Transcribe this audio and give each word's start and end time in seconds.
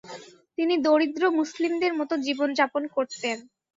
তিনি 0.57 0.75
দরিদ্র 0.85 1.23
মুসলিমদের 1.39 1.91
মত 1.99 2.11
জীবনযাপন 2.25 2.83
করতেন। 2.95 3.37